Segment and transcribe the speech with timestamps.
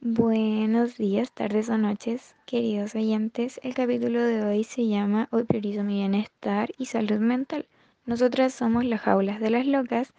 [0.00, 3.60] Buenos días, tardes o noches, queridos oyentes.
[3.62, 7.66] El capítulo de hoy se llama Hoy priorizo mi bienestar y salud mental.
[8.04, 10.12] Nosotras somos las jaulas de las locas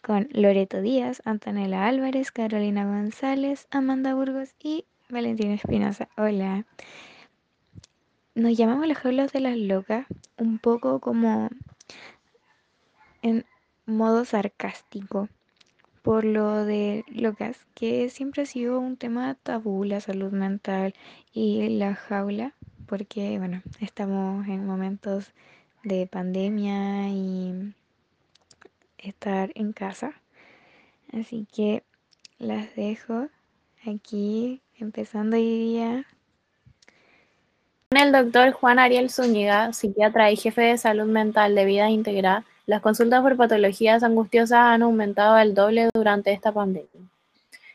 [0.00, 6.08] con Loreto Díaz, Antonella Álvarez, Carolina González, Amanda Burgos y Valentina Espinosa.
[6.16, 6.64] Hola.
[8.36, 11.48] Nos llamamos las jaulas de las locas un poco como
[13.22, 13.46] en
[13.86, 15.30] modo sarcástico
[16.02, 20.92] por lo de locas, que siempre ha sido un tema tabú, la salud mental
[21.32, 22.52] y la jaula,
[22.84, 25.32] porque bueno, estamos en momentos
[25.82, 27.74] de pandemia y
[28.98, 30.12] estar en casa.
[31.10, 31.84] Así que
[32.36, 33.28] las dejo
[33.86, 36.06] aquí, empezando hoy día.
[37.90, 42.82] El doctor Juan Ariel Zúñiga, psiquiatra y jefe de salud mental de vida íntegra, las
[42.82, 46.90] consultas por patologías angustiosas han aumentado al doble durante esta pandemia.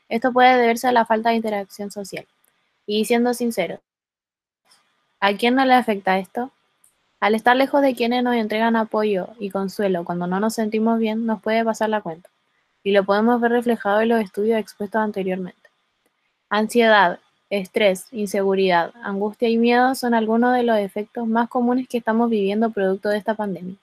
[0.09, 2.27] Esto puede deberse a la falta de interacción social.
[2.86, 3.80] Y siendo sinceros,
[5.21, 6.52] ¿a quién no le afecta esto?
[7.21, 11.25] Al estar lejos de quienes nos entregan apoyo y consuelo cuando no nos sentimos bien,
[11.25, 12.30] nos puede pasar la cuenta.
[12.83, 15.69] Y lo podemos ver reflejado en los estudios expuestos anteriormente.
[16.49, 17.19] Ansiedad,
[17.52, 22.71] estrés, inseguridad, angustia y miedo son algunos de los efectos más comunes que estamos viviendo
[22.71, 23.75] producto de esta pandemia.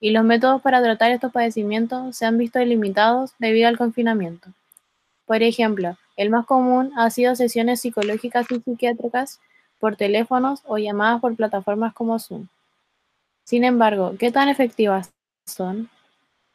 [0.00, 4.48] Y los métodos para tratar estos padecimientos se han visto limitados debido al confinamiento.
[5.26, 9.38] Por ejemplo, el más común ha sido sesiones psicológicas y psiquiátricas
[9.78, 12.48] por teléfonos o llamadas por plataformas como Zoom.
[13.44, 15.12] Sin embargo, ¿qué tan efectivas
[15.46, 15.90] son?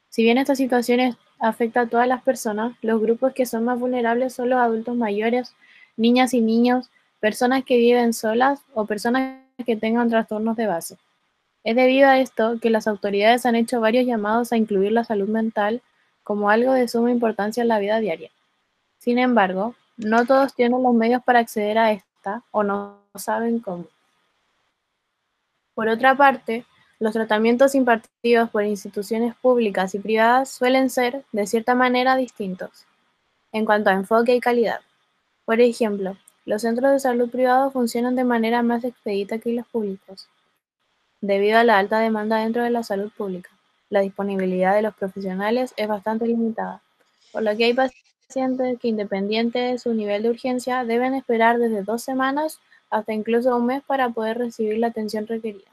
[0.09, 4.34] Si bien esta situación afecta a todas las personas, los grupos que son más vulnerables
[4.34, 5.53] son los adultos mayores,
[5.98, 10.98] niñas y niños, personas que viven solas o personas que tengan trastornos de base.
[11.64, 15.30] Es debido a esto que las autoridades han hecho varios llamados a incluir la salud
[15.30, 15.82] mental
[16.24, 18.32] como algo de suma importancia en la vida diaria.
[18.98, 23.86] Sin embargo, no todos tienen los medios para acceder a esta o no saben cómo.
[25.76, 26.66] Por otra parte,
[27.00, 32.86] los tratamientos impartidos por instituciones públicas y privadas suelen ser, de cierta manera, distintos
[33.52, 34.82] en cuanto a enfoque y calidad.
[35.46, 36.16] Por ejemplo,
[36.46, 40.30] los centros de salud privados funcionan de manera más expedita que los públicos,
[41.20, 43.50] debido a la alta demanda dentro de la salud pública.
[43.90, 46.82] La disponibilidad de los profesionales es bastante limitada,
[47.32, 51.84] por lo que hay pacientes que, independiente de su nivel de urgencia, deben esperar desde
[51.84, 52.59] dos semanas
[52.90, 55.72] hasta incluso un mes para poder recibir la atención requerida.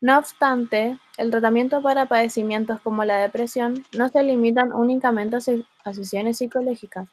[0.00, 5.38] No obstante, el tratamiento para padecimientos como la depresión no se limitan únicamente
[5.84, 7.08] a sesiones psicológicas,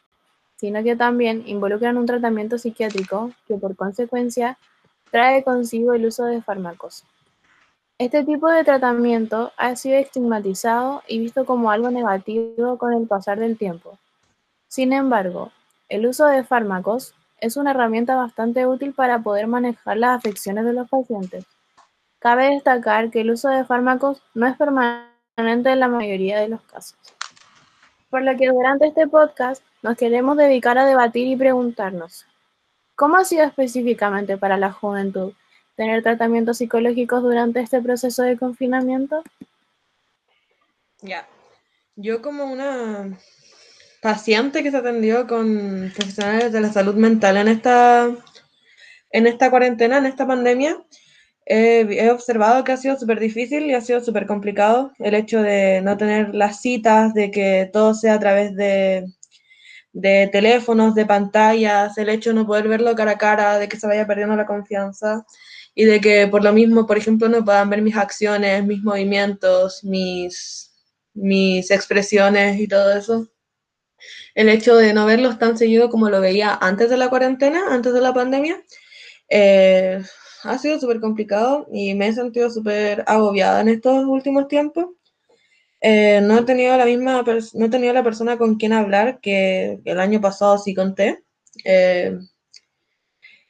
[0.56, 4.58] sino que también involucran un tratamiento psiquiátrico que por consecuencia
[5.12, 7.04] trae consigo el uso de fármacos.
[7.98, 13.40] Este tipo de tratamiento ha sido estigmatizado y visto como algo negativo con el pasar
[13.40, 13.98] del tiempo.
[14.68, 15.52] Sin embargo,
[15.88, 20.74] el uso de fármacos es una herramienta bastante útil para poder manejar las afecciones de
[20.74, 21.46] los pacientes.
[22.20, 26.62] Cabe destacar que el uso de fármacos no es permanente en la mayoría de los
[26.64, 26.98] casos.
[28.16, 32.26] Por lo que durante este podcast nos queremos dedicar a debatir y preguntarnos,
[32.96, 35.34] ¿cómo ha sido específicamente para la juventud
[35.76, 39.22] tener tratamientos psicológicos durante este proceso de confinamiento?
[41.02, 41.28] Ya,
[41.98, 43.20] yo como una
[44.02, 48.16] paciente que se atendió con profesionales de la salud mental en esta,
[49.12, 50.78] en esta cuarentena, en esta pandemia,
[51.46, 55.82] he observado que ha sido súper difícil y ha sido súper complicado el hecho de
[55.82, 59.06] no tener las citas, de que todo sea a través de,
[59.96, 63.80] de teléfonos, de pantallas, el hecho de no poder verlo cara a cara, de que
[63.80, 65.26] se vaya perdiendo la confianza
[65.74, 69.84] y de que por lo mismo, por ejemplo, no puedan ver mis acciones, mis movimientos,
[69.84, 70.74] mis,
[71.14, 73.30] mis expresiones y todo eso.
[74.36, 77.94] El hecho de no verlos tan seguido como lo veía antes de la cuarentena, antes
[77.94, 78.62] de la pandemia,
[79.30, 80.02] eh,
[80.46, 84.88] ha sido súper complicado y me he sentido súper agobiada en estos últimos tiempos.
[85.82, 87.24] Eh, no he tenido la misma,
[87.54, 91.24] no he tenido la persona con quien hablar que el año pasado sí conté.
[91.64, 92.18] Eh,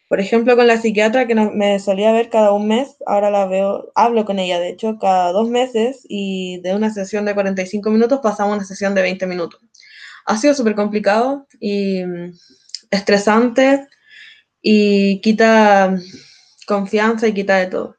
[0.07, 3.91] por ejemplo, con la psiquiatra que me solía ver cada un mes, ahora la veo,
[3.95, 8.19] hablo con ella, de hecho, cada dos meses y de una sesión de 45 minutos
[8.21, 9.59] pasamos a una sesión de 20 minutos.
[10.25, 12.33] Ha sido súper complicado y mm,
[12.91, 13.87] estresante
[14.61, 15.97] y quita
[16.67, 17.95] confianza y quita de todo.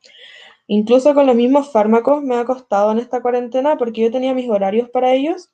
[0.68, 4.48] Incluso con los mismos fármacos me ha costado en esta cuarentena porque yo tenía mis
[4.48, 5.50] horarios para ellos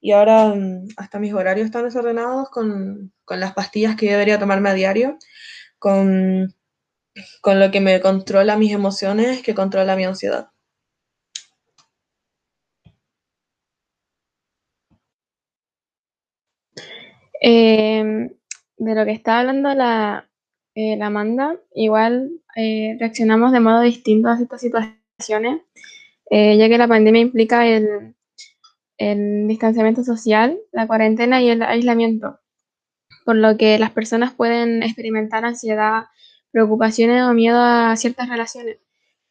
[0.00, 4.38] y ahora mm, hasta mis horarios están desordenados con, con las pastillas que yo debería
[4.38, 5.18] tomarme a diario,
[5.78, 6.54] con
[7.40, 10.50] con lo que me controla mis emociones que controla mi ansiedad.
[17.40, 18.30] Eh,
[18.78, 20.28] de lo que está hablando la,
[20.76, 25.62] eh, la Amanda, igual eh, reaccionamos de modo distinto a estas situaciones,
[26.30, 28.14] eh, ya que la pandemia implica el,
[29.48, 32.40] distanciamiento social, la cuarentena y el aislamiento,
[33.24, 36.04] por lo que las personas pueden experimentar ansiedad,
[36.50, 38.78] preocupaciones o miedo a ciertas relaciones,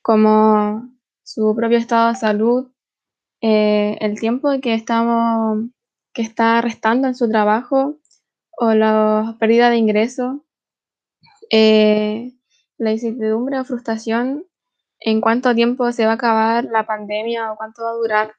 [0.02, 0.90] como
[1.24, 2.72] su propio estado de salud,
[3.42, 5.70] el tiempo que estamos
[6.14, 8.00] que está restando en su trabajo
[8.58, 10.38] o la pérdida de ingresos,
[11.50, 12.34] eh,
[12.78, 14.46] la incertidumbre o frustración
[15.00, 18.34] en cuánto tiempo se va a acabar la pandemia o cuánto va a durar,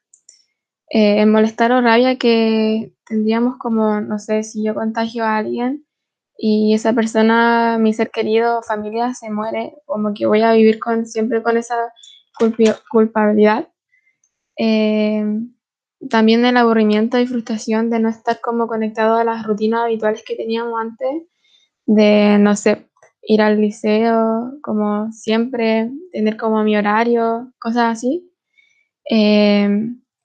[0.90, 5.86] eh, el molestar o rabia que tendríamos como, no sé, si yo contagio a alguien
[6.38, 11.06] y esa persona, mi ser querido, familia, se muere, como que voy a vivir con,
[11.06, 11.76] siempre con esa
[12.90, 13.68] culpabilidad.
[14.58, 15.24] Eh,
[16.10, 20.36] también el aburrimiento y frustración de no estar como conectado a las rutinas habituales que
[20.36, 21.22] teníamos antes,
[21.86, 22.88] de, no sé,
[23.26, 28.30] ir al liceo como siempre, tener como mi horario, cosas así.
[29.10, 29.68] Eh,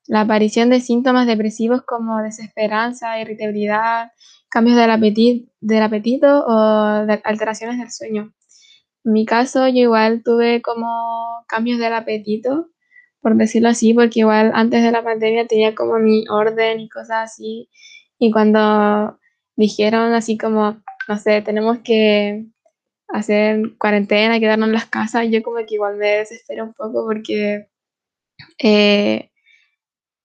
[0.08, 4.12] la aparición de síntomas depresivos como desesperanza, irritabilidad,
[4.50, 8.34] cambios del apetito, del apetito o de alteraciones del sueño.
[9.04, 12.70] En mi caso, yo igual tuve como cambios del apetito,
[13.22, 17.32] por decirlo así, porque igual antes de la pandemia tenía como mi orden y cosas
[17.32, 17.70] así.
[18.20, 19.18] Y cuando
[19.56, 22.46] dijeron así como, no sé, tenemos que
[23.14, 27.68] hacer cuarentena, quedarnos en las casas, yo como que igual me desesperé un poco porque
[28.60, 29.30] eh,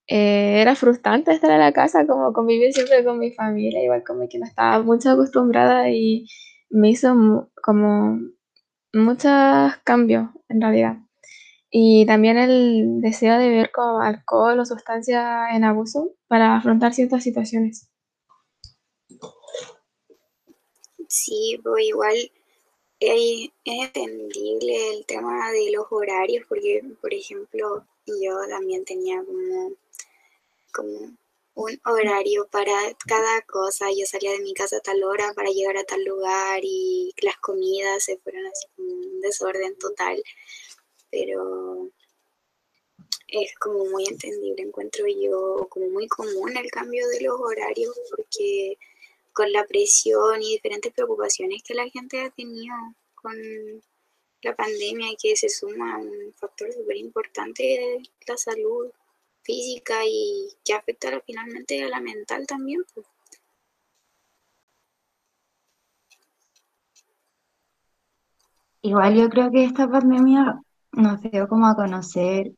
[0.09, 4.29] eh, era frustrante estar en la casa, como convivir siempre con mi familia, igual como
[4.29, 6.27] que no estaba mucho acostumbrada y
[6.71, 8.21] me hizo como
[8.93, 10.97] muchos cambios en realidad.
[11.71, 17.23] Y también el deseo de beber como alcohol o sustancias en abuso para afrontar ciertas
[17.25, 17.91] situaciones.
[21.09, 22.15] Sí, pues igual
[23.01, 29.73] es, entendible el tema de los horarios, porque, por ejemplo, yo también tenía como,
[30.73, 31.17] como
[31.55, 32.75] un horario para
[33.07, 33.87] cada cosa.
[33.91, 37.37] Yo salía de mi casa a tal hora para llegar a tal lugar y las
[37.39, 40.23] comidas se fueron así como un desorden total.
[41.11, 41.91] Pero
[43.29, 48.79] es como muy entendible, encuentro yo, como muy común el cambio de los horarios, porque
[49.37, 52.75] con la presión y diferentes preocupaciones que la gente ha tenido
[53.15, 53.35] con
[54.41, 58.91] la pandemia y que se suma un factor súper importante la salud
[59.43, 62.83] física y que afecta finalmente a la mental también.
[62.95, 63.07] pues.
[68.81, 70.63] Igual yo creo que esta pandemia
[70.93, 72.53] nos dio como a conocer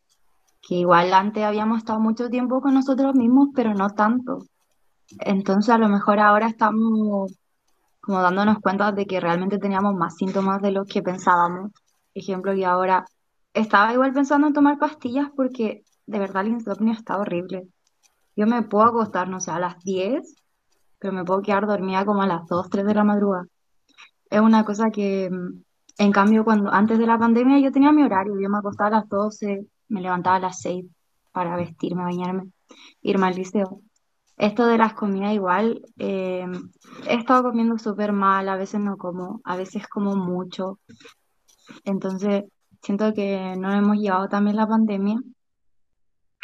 [0.63, 4.47] que igual antes habíamos estado mucho tiempo con nosotros mismos, pero no tanto.
[5.21, 7.33] Entonces a lo mejor ahora estamos
[8.01, 11.73] como dándonos cuenta de que realmente teníamos más síntomas de los que pensábamos.
[12.15, 13.05] Ejemplo, y ahora
[13.53, 17.69] estaba igual pensando en tomar pastillas porque de verdad el insomnio está horrible.
[18.37, 20.37] Yo me puedo acostar, no sé, a las 10,
[20.99, 23.47] pero me puedo quedar dormida como a las 2, 3 de la madrugada.
[24.31, 25.63] Es una cosa que, mm,
[25.99, 29.01] en cambio, cuando antes de la pandemia yo tenía mi horario, yo me acostaba a
[29.01, 30.87] las 12, me levantaba a las 6
[31.33, 32.51] para vestirme, bañarme,
[33.03, 33.83] irme al liceo.
[34.39, 36.47] Esto de las comidas igual, eh,
[37.09, 40.79] he estado comiendo súper mal, a veces no como, a veces como mucho.
[41.85, 42.45] Entonces,
[42.81, 45.21] siento que no hemos llevado también la pandemia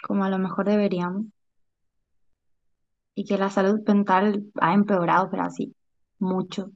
[0.02, 1.24] como a lo mejor deberíamos
[3.14, 5.72] y que la salud mental ha empeorado, pero así,
[6.18, 6.70] mucho.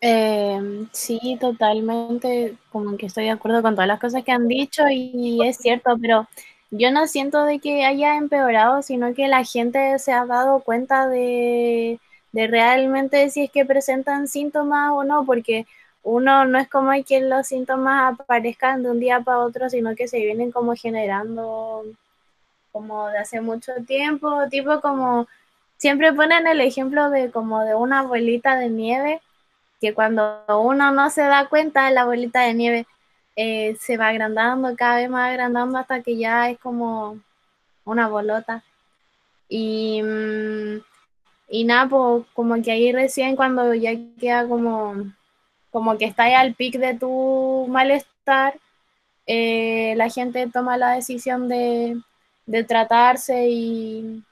[0.00, 4.82] Eh, sí, totalmente, como que estoy de acuerdo con todas las cosas que han dicho
[4.90, 6.28] y es cierto, pero
[6.70, 11.08] yo no siento de que haya empeorado, sino que la gente se ha dado cuenta
[11.08, 12.00] de,
[12.32, 15.66] de realmente si es que presentan síntomas o no, porque
[16.02, 20.08] uno no es como que los síntomas aparezcan de un día para otro, sino que
[20.08, 21.84] se vienen como generando
[22.72, 25.26] como de hace mucho tiempo, tipo como
[25.78, 29.20] siempre ponen el ejemplo de como de una bolita de nieve
[29.80, 32.86] que cuando uno no se da cuenta, la bolita de nieve
[33.36, 37.20] eh, se va agrandando, cada vez más agrandando hasta que ya es como
[37.84, 38.64] una bolota.
[39.48, 40.80] Y, mm,
[41.50, 45.12] y nada, pues como que ahí recién cuando ya queda como,
[45.70, 48.58] como que está al pic de tu malestar,
[49.26, 52.00] eh, la gente toma la decisión de,
[52.46, 54.24] de tratarse y,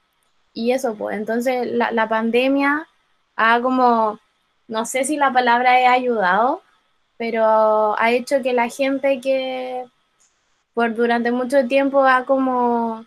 [0.53, 2.87] y eso, pues entonces la, la pandemia
[3.35, 4.19] ha como
[4.67, 6.61] no sé si la palabra he ayudado,
[7.17, 9.85] pero ha hecho que la gente que
[10.73, 13.05] por durante mucho tiempo ha como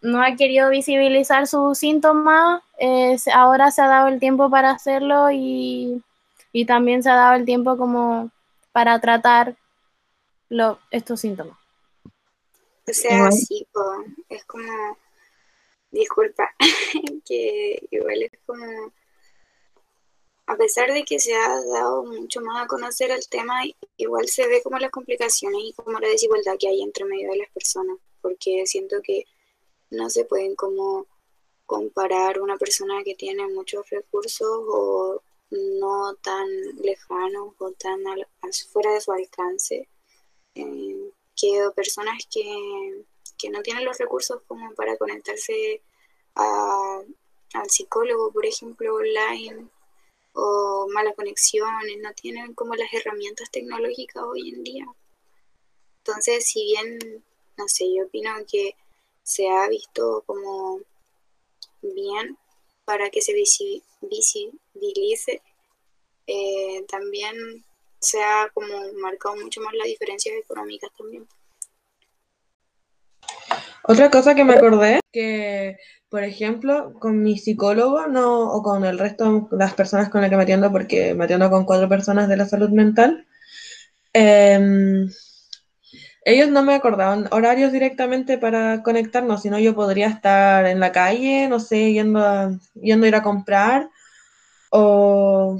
[0.00, 5.30] no ha querido visibilizar sus síntomas, eh, ahora se ha dado el tiempo para hacerlo
[5.32, 6.02] y,
[6.52, 8.30] y también se ha dado el tiempo como
[8.72, 9.56] para tratar
[10.48, 11.56] lo- estos síntomas.
[12.88, 13.66] O sea, sí,
[14.28, 14.98] es como,
[15.90, 16.50] disculpa,
[17.26, 18.92] que igual es como,
[20.46, 23.62] a pesar de que se ha dado mucho más a conocer el tema,
[23.96, 27.38] igual se ve como las complicaciones y como la desigualdad que hay entre medio de
[27.38, 29.24] las personas, porque siento que
[29.90, 31.06] no se pueden como
[31.66, 36.48] comparar una persona que tiene muchos recursos o no tan
[36.82, 38.00] lejanos o tan
[38.72, 39.88] fuera de su alcance
[40.54, 43.04] eh, que personas que,
[43.38, 45.82] que no tienen los recursos como para conectarse
[46.34, 47.00] a-
[47.54, 49.68] al psicólogo, por ejemplo, online,
[50.34, 54.86] o malas conexiones, no tienen como las herramientas tecnológicas hoy en día.
[55.98, 57.24] Entonces, si bien,
[57.56, 58.74] no sé, yo opino que
[59.22, 60.80] se ha visto como
[61.80, 62.36] bien
[62.84, 65.42] para que se visi- visibilice,
[66.26, 67.64] eh, también
[68.00, 71.28] se ha como marcado mucho más las diferencias económicas también.
[73.84, 75.76] Otra cosa que me acordé, que
[76.08, 80.30] por ejemplo, con mi psicólogo no, o con el resto de las personas con las
[80.30, 83.26] que me atiendo, porque me atiendo con cuatro personas de la salud mental,
[84.12, 85.08] em,
[86.24, 91.48] ellos no me acordaban horarios directamente para conectarnos, sino yo podría estar en la calle,
[91.48, 93.90] no sé, yendo a, yendo a ir a comprar
[94.70, 95.58] o,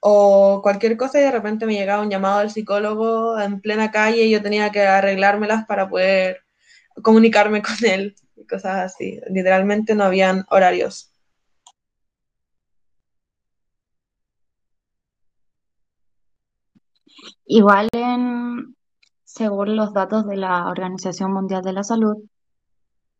[0.00, 4.24] o cualquier cosa y de repente me llegaba un llamado del psicólogo en plena calle
[4.24, 6.42] y yo tenía que arreglármelas para poder
[7.02, 9.20] comunicarme con él y cosas así.
[9.30, 11.12] Literalmente no habían horarios.
[17.46, 17.88] Igual
[19.24, 22.16] según los datos de la Organización Mundial de la Salud,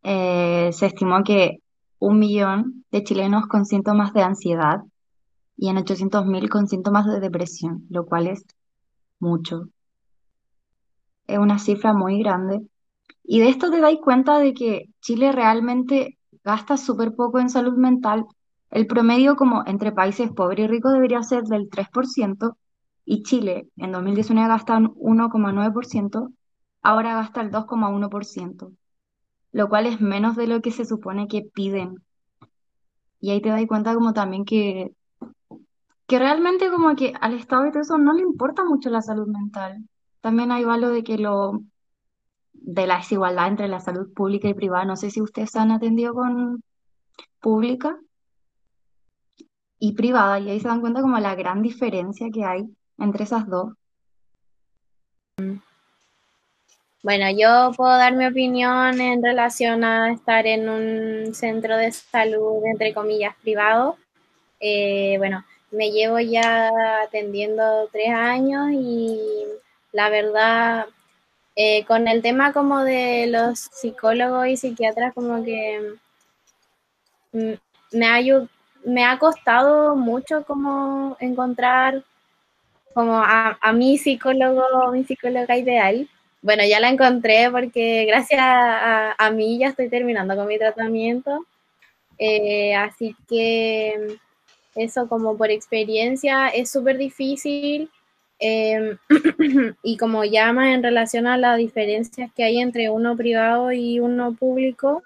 [0.02, 1.58] eh, se estimó que
[1.98, 4.82] un millón de chilenos con síntomas de ansiedad
[5.56, 8.44] y en 800.000 con síntomas de depresión, lo cual es
[9.18, 9.68] mucho.
[11.26, 12.62] Es una cifra muy grande.
[13.22, 17.74] Y de esto te dais cuenta de que Chile realmente gasta súper poco en salud
[17.76, 18.26] mental.
[18.70, 22.56] El promedio como entre países pobres y ricos debería ser del 3%
[23.04, 26.32] y Chile en 2019 gasta un 1,9%,
[26.82, 28.72] ahora gasta el 2,1%,
[29.52, 31.96] lo cual es menos de lo que se supone que piden.
[33.20, 34.94] Y ahí te das cuenta como también que,
[36.06, 39.26] que realmente como que al Estado y todo eso no le importa mucho la salud
[39.26, 39.88] mental.
[40.20, 41.60] También hay algo de que lo
[42.60, 44.84] de la desigualdad entre la salud pública y privada.
[44.84, 46.62] No sé si ustedes han atendido con
[47.40, 47.98] pública
[49.78, 53.48] y privada y ahí se dan cuenta como la gran diferencia que hay entre esas
[53.48, 53.72] dos.
[57.02, 62.62] Bueno, yo puedo dar mi opinión en relación a estar en un centro de salud,
[62.66, 63.96] entre comillas, privado.
[64.60, 66.70] Eh, bueno, me llevo ya
[67.02, 69.18] atendiendo tres años y
[69.92, 70.86] la verdad,
[71.62, 75.94] eh, con el tema como de los psicólogos y psiquiatras, como que
[77.32, 77.52] mm,
[77.92, 78.18] me ha,
[78.86, 82.02] me ha costado mucho como encontrar
[82.94, 86.08] como a, mi psicólogo, mi psicóloga ideal.
[86.40, 91.44] Bueno, ya la encontré porque gracias a, a mí ya estoy terminando con mi tratamiento.
[92.18, 94.18] Eh, así que
[94.74, 97.90] eso como por experiencia es súper difícil.
[98.40, 98.96] Eh,
[99.82, 104.34] y como llama en relación a las diferencias que hay entre uno privado y uno
[104.34, 105.02] público,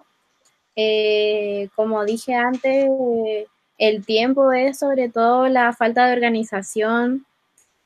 [0.76, 3.46] eh, como dije antes, eh,
[3.78, 7.26] el tiempo es sobre todo la falta de organización,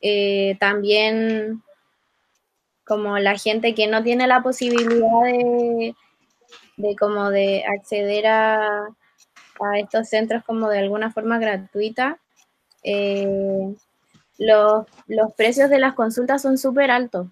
[0.01, 1.63] eh, también
[2.85, 10.09] como la gente que no tiene la posibilidad de, como de acceder a, a estos
[10.09, 12.19] centros como de alguna forma gratuita.
[14.39, 17.27] Los, los precios de las consultas son súper altos.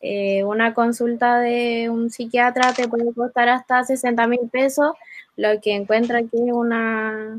[0.00, 4.92] Eh, una consulta de un psiquiatra te puede costar hasta 60 mil pesos,
[5.36, 7.38] lo que encuentra que es una,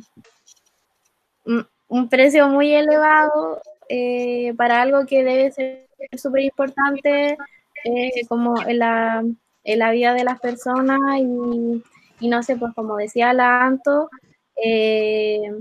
[1.88, 7.38] un, precio muy elevado eh, para algo que debe ser súper importante
[7.84, 9.24] eh, como en la,
[9.63, 11.84] en la vida de las personas y,
[12.20, 14.10] y no sé, pues como decía la Anto,
[14.55, 15.51] eh,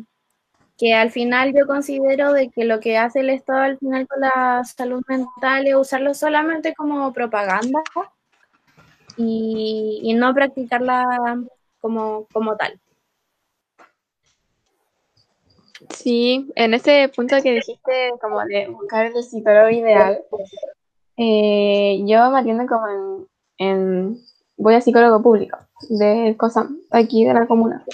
[0.76, 4.20] que al final yo considero de que lo que hace el Estado al final con
[4.20, 7.82] la salud mental es usarlo solamente como propaganda
[9.16, 11.42] y, y no practicarla
[11.80, 12.80] como, como tal.
[15.90, 20.20] Sí, en ese punto que dijiste como de buscar el psicólogo ideal,
[21.16, 23.28] eh, yo me atiendo como en,
[23.58, 24.18] en-
[24.56, 25.58] voy a psicólogo público
[25.90, 27.84] de COSAM, aquí de la comuna.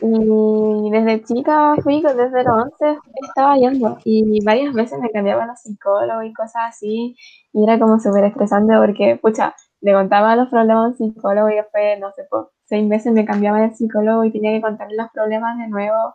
[0.00, 5.60] Y desde chica fui, desde los 11 estaba yendo y varias veces me cambiaban los
[5.60, 7.16] psicólogos y cosas así
[7.52, 11.98] y era como súper estresante porque, pucha, le contaba los problemas al psicólogo y después,
[12.00, 15.58] no sé, por seis meses me cambiaba de psicólogo y tenía que contarle los problemas
[15.58, 16.14] de nuevo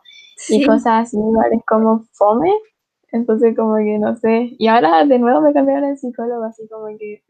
[0.50, 0.66] y Sí.
[0.66, 2.52] cosas así, igual es como fome.
[3.12, 4.56] Entonces, como que no sé.
[4.58, 7.22] Y ahora de nuevo me cambiaron el psicólogo, así como que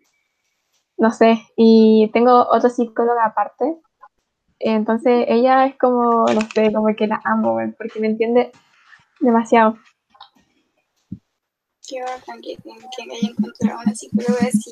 [0.98, 1.38] no sé.
[1.58, 3.78] Y tengo otra psicóloga aparte.
[4.66, 8.52] Entonces, ella es como, no sé, como que la amo, porque me entiende
[9.20, 9.78] demasiado.
[11.86, 14.72] Qué bacán que, que haya encontrado una psicóloga así.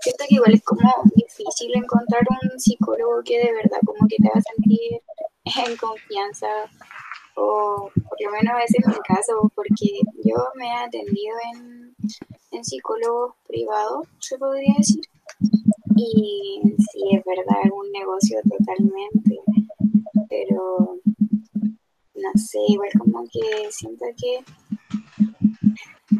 [0.00, 4.28] Siento que igual es como difícil encontrar un psicólogo que de verdad como que te
[4.28, 5.02] va a sentir
[5.44, 6.48] en confianza
[7.36, 11.94] o por lo menos ese es mi caso porque yo me he atendido en,
[12.50, 15.04] en psicólogos privados, se podría decir.
[15.96, 19.40] Y sí, es verdad, negocio totalmente,
[20.28, 20.98] pero
[22.14, 24.44] no sé, igual como que siento que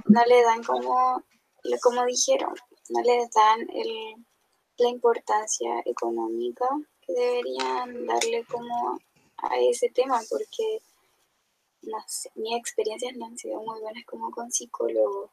[0.07, 1.23] no le dan como,
[1.83, 2.55] como dijeron,
[2.91, 4.25] no les dan el,
[4.79, 6.67] la importancia económica
[7.01, 8.99] que deberían darle como
[9.39, 10.83] a ese tema, porque
[11.83, 15.31] no sé, mis experiencias no han sido muy buenas como con psicólogos,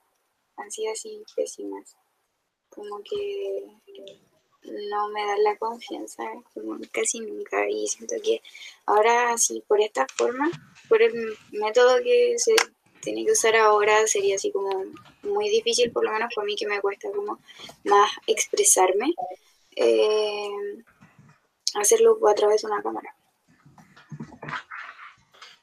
[0.57, 1.95] han sido así pésimas,
[2.69, 3.65] como que
[4.89, 6.23] no me dan la confianza
[6.53, 8.41] como casi nunca y siento que
[8.85, 10.49] ahora así por esta forma,
[10.87, 12.53] por el método que se
[13.01, 14.85] tiene que usar ahora sería así como
[15.23, 17.39] muy difícil, por lo menos para mí que me cuesta como
[17.85, 19.13] más expresarme,
[19.75, 20.83] eh,
[21.75, 23.15] hacerlo a través de una cámara.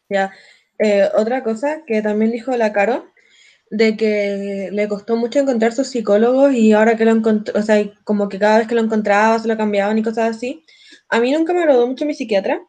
[0.08, 0.32] Ya.
[0.78, 3.10] Eh, otra cosa que también dijo la Caro,
[3.70, 7.84] de que le costó mucho encontrar sus psicólogos y ahora que lo encontró, o sea,
[8.04, 10.64] como que cada vez que lo encontraba se lo cambiaban y cosas así.
[11.08, 12.60] A mí nunca me agradó mucho mi psiquiatra,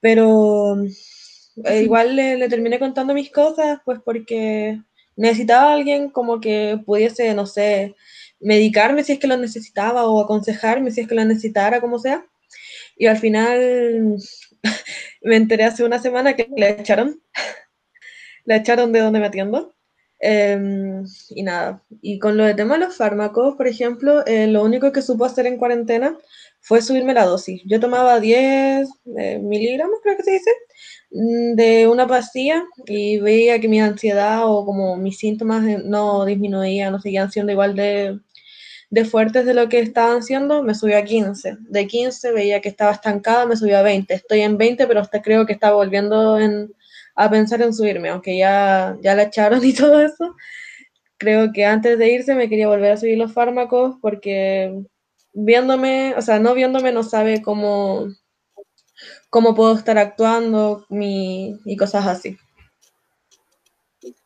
[0.00, 0.76] pero
[1.64, 4.80] eh, igual le, le terminé contando mis cosas, pues porque
[5.16, 7.94] necesitaba a alguien como que pudiese, no sé,
[8.40, 12.24] medicarme si es que lo necesitaba o aconsejarme si es que lo necesitara, como sea.
[12.96, 14.16] Y al final
[15.22, 17.20] me enteré hace una semana que la echaron.
[18.44, 19.74] La echaron de donde me atiendo.
[20.20, 21.82] Eh, y nada.
[22.02, 25.24] Y con lo de tema de los fármacos, por ejemplo, eh, lo único que supo
[25.24, 26.16] hacer en cuarentena
[26.60, 27.62] fue subirme la dosis.
[27.66, 30.50] Yo tomaba 10 eh, miligramos, creo que se dice,
[31.10, 36.24] mm, de una pastilla y veía que mi ansiedad o como mis síntomas eh, no
[36.26, 38.18] disminuían, no seguían siendo igual de,
[38.90, 41.56] de fuertes de lo que estaban siendo, me subió a 15.
[41.60, 44.12] De 15 veía que estaba estancada, me subió a 20.
[44.14, 46.74] Estoy en 20, pero hasta creo que estaba volviendo en,
[47.20, 50.34] a pensar en subirme, aunque ya, ya la echaron y todo eso.
[51.18, 54.82] Creo que antes de irse me quería volver a subir los fármacos porque
[55.34, 58.06] viéndome, o sea, no viéndome no sabe cómo,
[59.28, 62.38] cómo puedo estar actuando mi, y cosas así.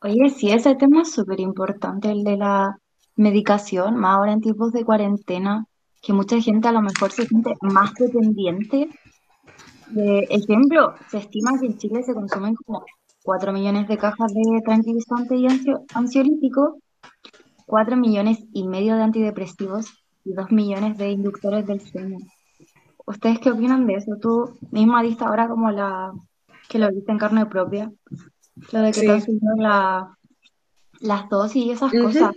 [0.01, 2.77] Oye, sí, ese tema es súper importante, el de la
[3.17, 5.65] medicación, más ahora en tiempos de cuarentena,
[6.01, 8.87] que mucha gente a lo mejor se siente más dependiente.
[9.87, 12.83] De ejemplo, se estima que en Chile se consumen como
[13.23, 16.75] 4 millones de cajas de tranquilizantes y ansio- ansiolíticos,
[17.65, 19.87] 4 millones y medio de antidepresivos
[20.23, 22.17] y 2 millones de inductores del sueño.
[23.05, 24.13] ¿Ustedes qué opinan de eso?
[24.21, 26.11] Tú misma diste ahora como la
[26.69, 27.91] que lo viste en carne propia,
[28.71, 29.05] lo de que Sí.
[29.07, 30.17] te la,
[30.99, 32.33] las dosis y esas cosas.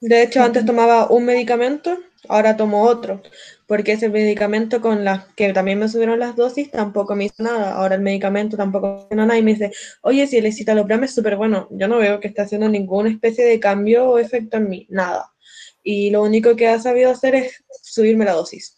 [0.00, 3.22] De hecho, antes tomaba un medicamento, ahora tomo otro,
[3.66, 7.74] porque ese medicamento con las que también me subieron las dosis tampoco me hizo nada.
[7.74, 11.14] Ahora el medicamento tampoco me hizo nada y me dice, oye, si el escitalopram es
[11.14, 14.68] súper bueno, yo no veo que esté haciendo ninguna especie de cambio o efecto en
[14.68, 15.32] mí, nada.
[15.82, 18.76] Y lo único que ha sabido hacer es subirme la dosis.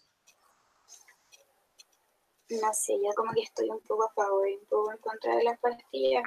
[2.50, 5.36] No sé, yo como que estoy un poco a favor y un poco en contra
[5.36, 6.22] de las pastillas,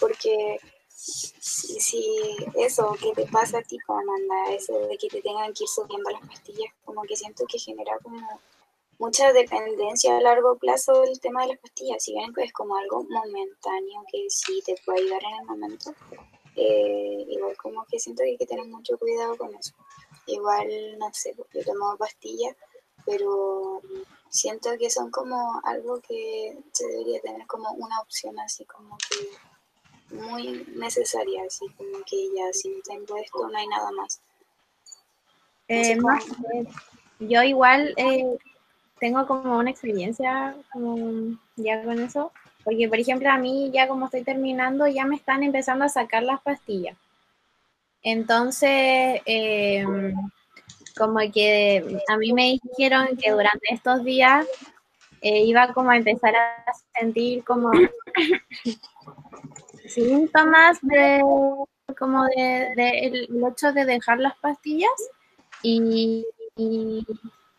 [0.00, 0.58] porque
[1.00, 5.52] si, si eso que te pasa a ti, como manda, eso de que te tengan
[5.54, 8.20] que ir subiendo las pastillas, como que siento que genera como
[8.98, 13.04] mucha dependencia a largo plazo el tema de las pastillas, si bien es como algo
[13.04, 15.94] momentáneo que sí te puede ayudar en el momento,
[16.56, 19.72] eh, igual como que siento que hay que tener mucho cuidado con eso.
[20.26, 22.54] Igual, no sé, yo tomo pastillas,
[23.06, 23.80] pero
[24.28, 29.49] siento que son como algo que se debería tener como una opción así como que
[30.12, 34.20] muy necesaria, así como que ya si no tengo esto no hay nada más.
[35.68, 36.68] Eh, no sé.
[37.20, 38.38] Yo igual eh,
[38.98, 42.32] tengo como una experiencia como ya con eso,
[42.64, 46.22] Porque, por ejemplo, a mí ya como estoy terminando, ya me están empezando a sacar
[46.22, 46.96] las pastillas.
[48.02, 49.84] Entonces, eh,
[50.96, 54.46] como que a mí me dijeron que durante estos días
[55.22, 57.70] eh, iba como a empezar a sentir como
[59.92, 61.22] síntomas de
[61.98, 64.90] como de, el, hecho de dejar las pastillas
[65.62, 66.24] y,
[66.56, 67.06] y,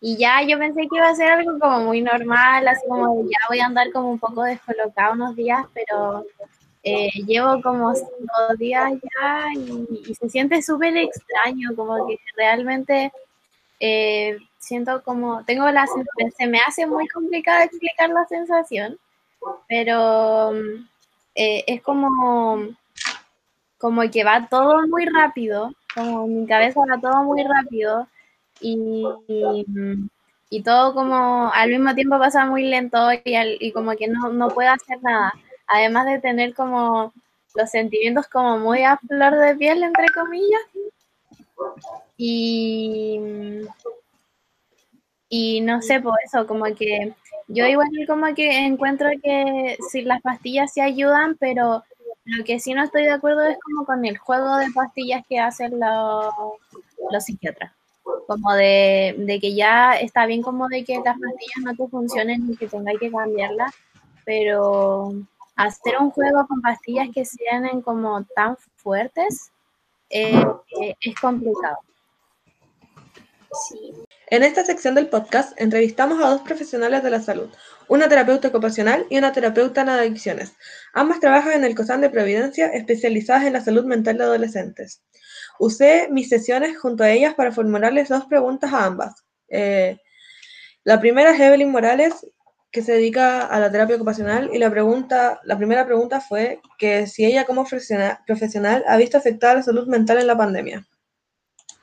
[0.01, 3.59] ya yo pensé que iba a ser algo como muy normal, así como ya voy
[3.59, 6.25] a andar como un poco descolocada unos días, pero
[6.83, 13.11] eh, llevo como cinco días ya y, se siente súper extraño, como que realmente
[13.79, 18.97] eh, siento como, tengo la se me hace muy complicado explicar la sensación,
[19.67, 20.51] pero
[21.35, 22.09] eh, es como,
[23.77, 28.07] como que va todo muy rápido, como mi cabeza va todo muy rápido
[28.59, 29.03] y,
[30.49, 34.49] y, todo como al mismo tiempo pasa muy lento y, y como que no, no
[34.49, 35.33] puedo hacer nada,
[35.67, 37.13] además de tener como
[37.55, 40.61] los sentimientos como muy a flor de piel, entre comillas.
[42.17, 43.19] Y,
[45.29, 47.13] y no sé, por eso, como que
[47.53, 51.83] yo igual como que encuentro que sí, las pastillas sí ayudan, pero
[52.25, 55.39] lo que sí no estoy de acuerdo es como con el juego de pastillas que
[55.39, 56.33] hacen los,
[57.11, 57.71] los psiquiatras.
[58.27, 62.51] Como de, de que ya está bien como de que las pastillas no te funcionen
[62.51, 63.71] y que tengáis que cambiarlas,
[64.25, 65.13] pero
[65.55, 69.51] hacer un juego con pastillas que sean como tan fuertes
[70.09, 70.43] eh,
[70.81, 71.77] eh, es complicado.
[73.67, 73.93] Sí,
[74.31, 77.49] En esta sección del podcast entrevistamos a dos profesionales de la salud,
[77.89, 80.53] una terapeuta ocupacional y una terapeuta en adicciones.
[80.93, 85.03] Ambas trabajan en el COSAN de Providencia, especializadas en la salud mental de adolescentes.
[85.59, 89.25] Usé mis sesiones junto a ellas para formularles dos preguntas a ambas.
[89.49, 89.97] Eh,
[90.85, 92.25] la primera es Evelyn Morales,
[92.71, 97.05] que se dedica a la terapia ocupacional, y la, pregunta, la primera pregunta fue que
[97.05, 100.87] si ella como profesional, profesional ha visto afectada la salud mental en la pandemia.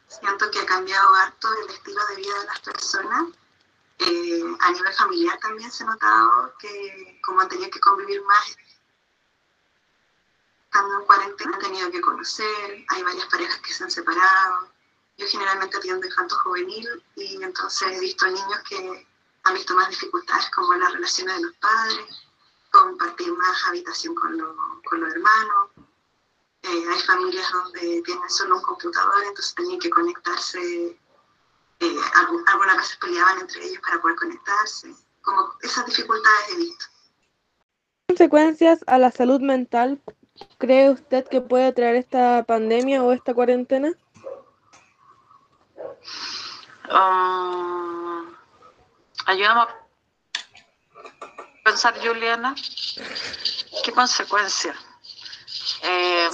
[0.09, 3.25] Siento que ha cambiado harto el estilo de vida de las personas.
[3.99, 8.57] Eh, a nivel familiar también se ha notado que como han tenido que convivir más
[10.65, 14.69] estando en cuarentena, han tenido que conocer, hay varias parejas que se han separado.
[15.17, 19.07] Yo generalmente atiendo infanto juvenil y entonces he visto niños que
[19.43, 22.23] han visto más dificultades como las relaciones de los padres,
[22.71, 25.68] compartir más habitación con, los, con los hermanos.
[26.71, 30.61] Eh, hay familias donde tienen solo un computador, entonces tenían que conectarse.
[31.81, 34.93] Eh, algu- algunas veces peleaban entre ellos para poder conectarse.
[35.23, 36.85] Como esas dificultades he visto.
[38.09, 40.01] ¿Qué consecuencias a la salud mental
[40.59, 43.93] cree usted que puede traer esta pandemia o esta cuarentena?
[46.91, 48.35] Um,
[49.27, 49.69] ayúdame a
[51.65, 52.55] pensar, Juliana.
[53.85, 54.77] ¿Qué consecuencias?
[55.83, 56.29] Eh,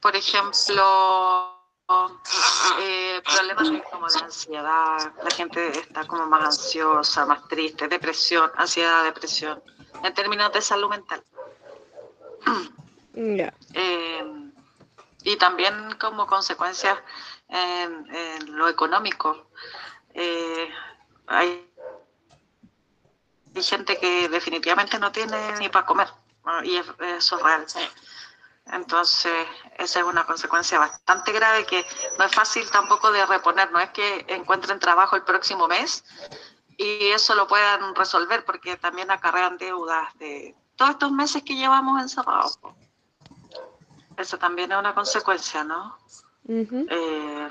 [0.00, 1.56] por ejemplo,
[2.80, 5.12] eh, problemas como de ansiedad.
[5.22, 9.62] La gente está como más ansiosa, más triste, depresión, ansiedad, depresión.
[10.02, 11.22] En términos de salud mental.
[13.14, 13.54] Ya.
[13.72, 14.24] Eh,
[15.22, 17.02] y también como consecuencia
[17.48, 19.48] en, en lo económico.
[20.14, 20.70] Eh,
[21.26, 21.70] hay,
[23.54, 26.08] hay gente que definitivamente no tiene ni para comer,
[26.64, 27.66] y es- eso es real.
[28.72, 29.46] Entonces,
[29.78, 31.86] esa es una consecuencia bastante grave que
[32.18, 36.04] no es fácil tampoco de reponer, no es que encuentren trabajo el próximo mes
[36.76, 42.02] y eso lo puedan resolver porque también acarrean deudas de todos estos meses que llevamos
[42.02, 42.58] encerrados.
[44.16, 45.96] Eso también es una consecuencia, ¿no?
[46.90, 47.48] Eh,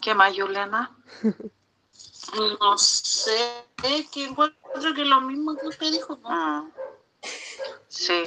[0.00, 0.90] ¿Qué más, Juliana?
[2.60, 6.28] No sé, es que encuentro que lo mismo que usted dijo, ¿no?
[6.28, 6.72] Mm.
[7.88, 8.24] Sí,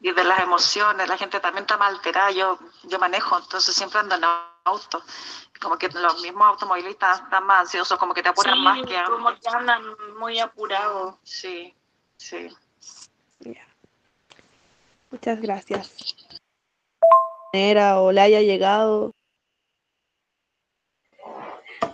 [0.00, 2.30] y de las emociones, la gente también está más alterada.
[2.30, 4.24] Yo, yo manejo, entonces siempre ando en
[4.64, 5.02] auto.
[5.60, 8.96] Como que los mismos automovilistas están más ansiosos, como que te apuran Sí, más que
[8.96, 9.10] antes.
[9.14, 9.82] como que andan
[10.18, 11.16] muy apurados.
[11.22, 11.74] Sí,
[12.16, 12.48] sí.
[13.40, 13.66] Ya.
[15.10, 15.94] Muchas gracias.
[17.52, 19.12] Era o le haya llegado.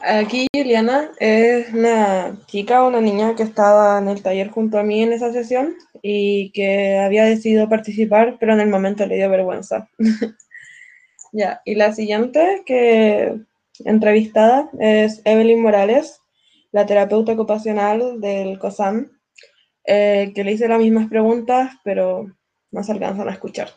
[0.03, 5.03] Aquí Juliana es una chica, una niña que estaba en el taller junto a mí
[5.03, 9.89] en esa sesión y que había decidido participar, pero en el momento le dio vergüenza.
[11.31, 13.39] Ya, y la siguiente que
[13.81, 16.23] entrevistada es Evelyn Morales,
[16.73, 19.11] la terapeuta ocupacional del COSAM,
[19.85, 22.27] eh, que le hice las mismas preguntas, pero
[22.71, 23.71] no se alcanzan a escuchar.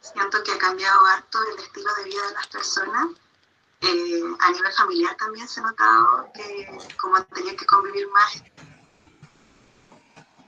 [0.00, 3.23] Siento que ha cambiado harto el estilo de vida de las personas.
[4.40, 6.66] A nivel familiar también se ha notado que
[7.00, 8.42] como han tenido que convivir más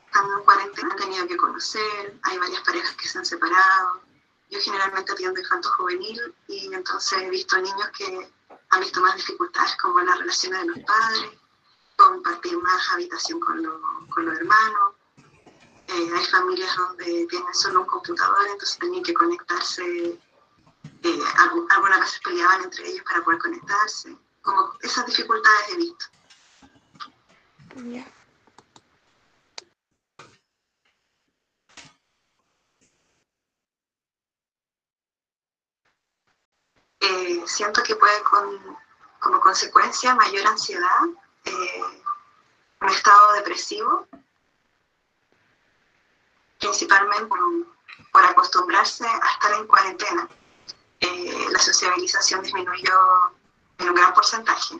[0.06, 4.00] estando en cuarentena han tenido que conocer, hay varias parejas que se han separado.
[4.48, 8.32] Yo generalmente atiendo infanto juvenil y entonces he visto niños que
[8.70, 11.30] han visto más dificultades como las relaciones de los padres,
[11.96, 14.94] compartir más habitación con, lo- con los hermanos.
[15.88, 20.18] Eh, hay familias donde tienen solo un computador, entonces tenían que conectarse.
[21.02, 24.16] Eh, algu- algunas veces peleaban entre ellos para poder conectarse.
[24.42, 26.04] Como esas dificultades he visto.
[27.92, 28.06] Ya.
[37.00, 38.76] Eh, siento que puede con,
[39.20, 41.02] como consecuencia mayor ansiedad,
[41.44, 41.82] eh,
[42.80, 44.06] un estado depresivo,
[46.58, 47.38] principalmente por,
[48.12, 50.28] por acostumbrarse a estar en cuarentena.
[51.00, 52.94] Eh, la sociabilización disminuyó
[53.78, 54.76] en un gran porcentaje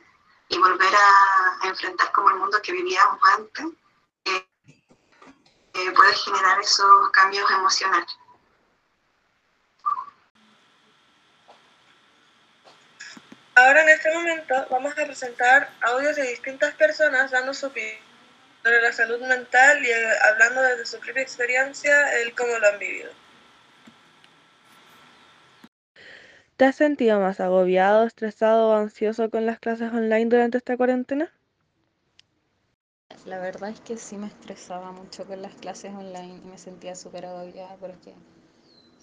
[0.49, 3.67] y volver a, enfrentar como el mundo que vivíamos antes
[4.25, 4.47] eh,
[5.75, 8.17] eh, puede generar esos cambios emocionales.
[13.55, 18.07] Ahora en este momento vamos a presentar audios de distintas personas dando su opinión
[18.63, 19.93] sobre la salud mental y
[20.29, 23.13] hablando desde su propia experiencia, el cómo lo han vivido.
[26.57, 31.31] ¿Te has sentido más agobiado, estresado o ansioso con las clases online durante esta cuarentena?
[33.27, 36.95] La verdad es que sí me estresaba mucho con las clases online y me sentía
[36.95, 38.15] súper agobiada porque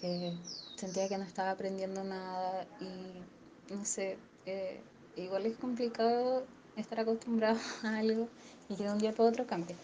[0.02, 0.32] eh,
[0.74, 4.80] sentía que no estaba aprendiendo nada y no sé, eh,
[5.16, 6.44] igual es complicado
[6.76, 8.28] estar acostumbrado a algo
[8.68, 9.76] y que de un día para otro cambie.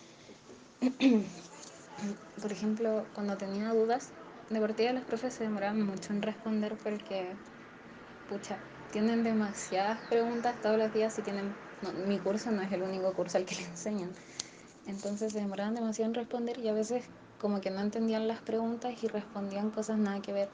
[2.42, 4.08] Por ejemplo, cuando tenía dudas,
[4.48, 7.26] de partida los profes se demoraban mucho en responder porque,
[8.30, 8.56] pucha,
[8.92, 11.52] tienen demasiadas preguntas todos los días y tienen,
[12.06, 14.12] mi curso no es el único curso al que le enseñan.
[14.86, 17.04] Entonces se demoraban demasiado en responder y a veces
[17.40, 20.48] como que no entendían las preguntas y respondían cosas nada que ver.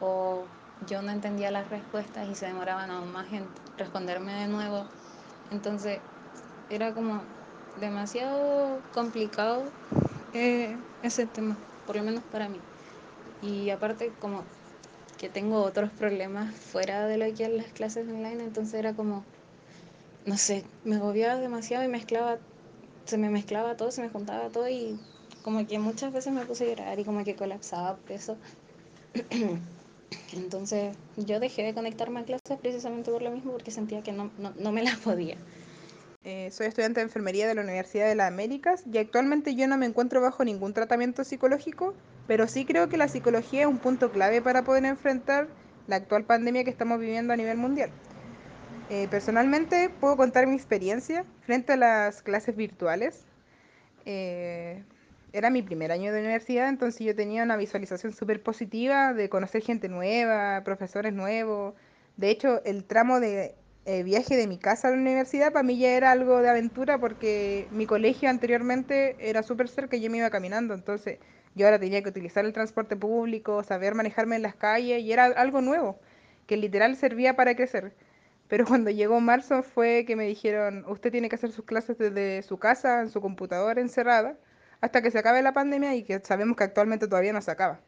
[0.00, 0.46] O
[0.88, 3.44] yo no entendía las respuestas y se demoraban aún más en
[3.78, 4.88] responderme de nuevo.
[5.52, 6.00] Entonces
[6.70, 7.22] era como
[7.80, 9.62] demasiado complicado
[10.34, 11.56] eh, ese tema,
[11.86, 12.58] por lo menos para mí.
[13.42, 14.42] Y aparte como
[15.22, 19.24] que tengo otros problemas fuera de lo que es las clases online, entonces era como,
[20.26, 22.38] no sé, me agobiaba demasiado y mezclaba
[23.04, 24.98] se me mezclaba todo, se me juntaba todo y
[25.42, 28.36] como que muchas veces me puse a llorar y como que colapsaba por eso.
[30.32, 34.28] Entonces yo dejé de conectarme a clases precisamente por lo mismo porque sentía que no,
[34.38, 35.36] no, no me las podía.
[36.24, 39.76] Eh, soy estudiante de enfermería de la Universidad de las Américas y actualmente yo no
[39.78, 41.94] me encuentro bajo ningún tratamiento psicológico,
[42.26, 45.48] pero sí creo que la psicología es un punto clave para poder enfrentar
[45.86, 47.90] la actual pandemia que estamos viviendo a nivel mundial.
[48.90, 53.24] Eh, personalmente puedo contar mi experiencia frente a las clases virtuales.
[54.04, 54.82] Eh,
[55.32, 59.62] era mi primer año de universidad, entonces yo tenía una visualización súper positiva de conocer
[59.62, 61.74] gente nueva, profesores nuevos.
[62.18, 63.54] De hecho, el tramo de
[63.86, 66.98] eh, viaje de mi casa a la universidad para mí ya era algo de aventura
[66.98, 71.18] porque mi colegio anteriormente era súper cerca y yo me iba caminando, entonces
[71.54, 75.26] yo ahora tenía que utilizar el transporte público, saber manejarme en las calles y era
[75.26, 75.98] algo nuevo,
[76.46, 77.92] que literal servía para crecer.
[78.48, 82.42] Pero cuando llegó marzo fue que me dijeron, usted tiene que hacer sus clases desde
[82.42, 84.36] su casa, en su computadora encerrada,
[84.80, 87.80] hasta que se acabe la pandemia y que sabemos que actualmente todavía no se acaba.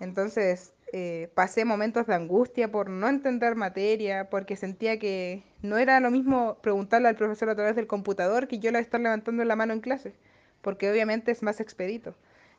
[0.00, 6.00] Entonces eh, pasé momentos de angustia por no entender materia, porque sentía que no era
[6.00, 9.56] lo mismo preguntarle al profesor a través del computador que yo la estar levantando la
[9.56, 10.14] mano en clase,
[10.62, 12.14] porque obviamente es más expedito.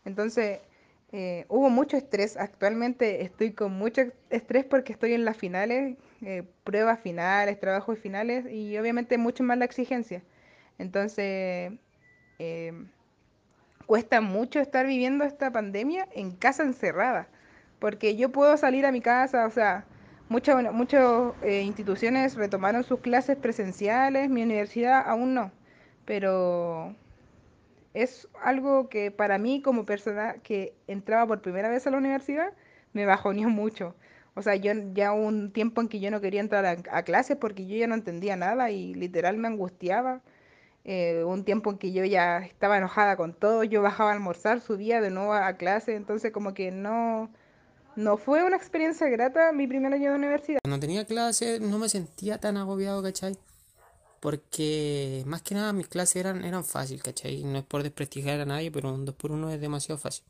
[0.07, 0.59] Entonces
[1.11, 2.37] eh, hubo mucho estrés.
[2.37, 8.45] Actualmente estoy con mucho estrés porque estoy en las finales, eh, pruebas finales, trabajos finales
[8.51, 10.23] y obviamente mucho más la exigencia.
[10.79, 11.73] Entonces,
[12.39, 12.73] eh,
[13.85, 17.27] cuesta mucho estar viviendo esta pandemia en casa encerrada,
[17.79, 19.85] porque yo puedo salir a mi casa, o sea,
[20.29, 25.51] muchas muchas eh, instituciones retomaron sus clases presenciales, mi universidad aún no,
[26.05, 26.95] pero
[28.03, 32.53] es algo que para mí como persona que entraba por primera vez a la universidad
[32.93, 33.95] me bajoneó mucho.
[34.35, 37.37] O sea, yo ya un tiempo en que yo no quería entrar a, a clases
[37.37, 40.21] porque yo ya no entendía nada y literal me angustiaba.
[40.85, 44.61] Eh, un tiempo en que yo ya estaba enojada con todo, yo bajaba a almorzar,
[44.61, 47.29] subía de nuevo a clase, entonces como que no,
[47.97, 50.59] no fue una experiencia grata mi primer año de universidad.
[50.63, 53.35] Cuando tenía clases no me sentía tan agobiado, ¿cachai?
[54.19, 57.43] Porque más que nada mis clases eran, eran fáciles, ¿cachai?
[57.43, 60.23] No es por desprestigiar a nadie, pero un 2 por 1 es demasiado fácil.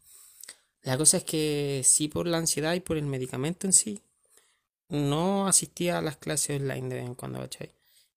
[0.83, 4.01] La cosa es que sí por la ansiedad y por el medicamento en sí,
[4.89, 7.71] no asistía a las clases online de vez en cuando, ¿cachai?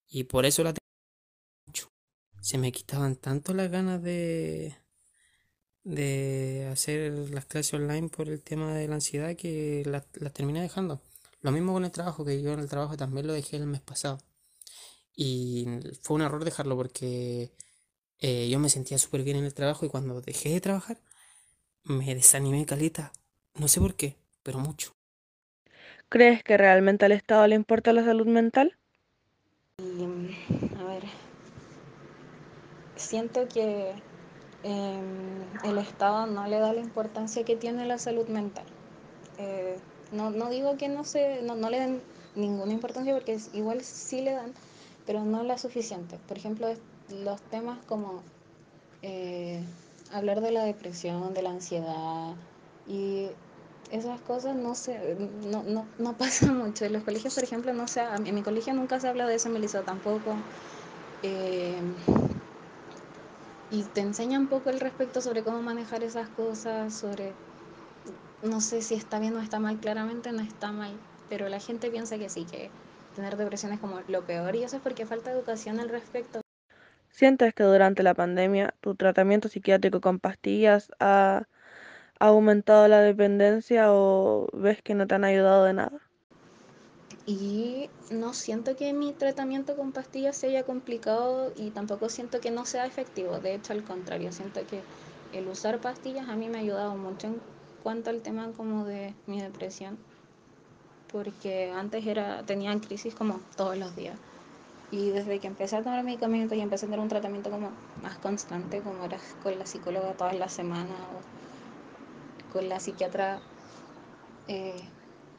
[0.09, 0.73] Y por eso la
[1.65, 1.91] mucho.
[2.41, 4.75] Se me quitaban tanto las ganas de,
[5.83, 10.61] de hacer las clases online por el tema de la ansiedad que las las terminé
[10.61, 11.01] dejando.
[11.41, 13.81] Lo mismo con el trabajo, que yo en el trabajo también lo dejé el mes
[13.81, 14.19] pasado.
[15.15, 15.67] Y
[16.01, 17.51] fue un error dejarlo porque
[18.19, 21.01] eh, yo me sentía súper bien en el trabajo y cuando dejé de trabajar
[21.83, 23.13] me desanimé caleta.
[23.55, 24.93] No sé por qué, pero mucho.
[26.09, 28.77] ¿Crees que realmente al Estado le importa la salud mental?
[29.79, 30.05] Y,
[30.77, 31.03] a ver,
[32.95, 34.03] siento que
[34.63, 38.65] em, el Estado no le da la importancia que tiene la salud mental.
[39.37, 42.03] Eh, no, no digo que no, se, no, no le den
[42.35, 44.55] ninguna importancia porque es- igual sí le dan,
[45.05, 46.19] pero no la suficiente.
[46.27, 46.67] Por ejemplo,
[47.09, 48.23] los temas como
[49.01, 49.63] eh,
[50.11, 52.35] hablar de la depresión, de la ansiedad
[52.85, 53.29] y
[53.91, 56.85] esas cosas no se no, no, no pasa mucho.
[56.85, 59.49] En los colegios, por ejemplo, no se, en mi colegio nunca se habla de eso,
[59.49, 60.43] liceo tampoco.
[61.23, 61.81] Eh,
[63.69, 67.35] y te enseña un poco al respecto sobre cómo manejar esas cosas, sobre,
[68.41, 71.89] no sé si está bien o está mal, claramente no está mal, pero la gente
[71.91, 72.71] piensa que sí, que
[73.15, 76.41] tener depresión es como lo peor y eso es porque falta educación al respecto.
[77.09, 81.47] ¿Sientes que durante la pandemia tu tratamiento psiquiátrico con pastillas ha
[82.19, 85.99] aumentado la dependencia o ves que no te han ayudado de nada?
[87.25, 92.51] Y no siento que mi tratamiento con pastillas se haya complicado y tampoco siento que
[92.51, 93.39] no sea efectivo.
[93.39, 94.81] De hecho, al contrario, siento que
[95.31, 97.41] el usar pastillas a mí me ha ayudado mucho en
[97.83, 99.97] cuanto al tema como de mi depresión,
[101.11, 104.19] porque antes era tenía crisis como todos los días.
[104.91, 108.19] Y desde que empecé a tomar medicamentos y empecé a tener un tratamiento como más
[108.19, 111.21] constante, como era con la psicóloga todas las semanas o
[112.49, 113.41] con la psiquiatra
[114.47, 114.89] eh,